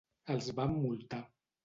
[0.35, 1.21] Els van multar.